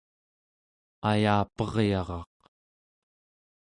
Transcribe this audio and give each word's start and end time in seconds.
ayaperyaraq 1.09 2.29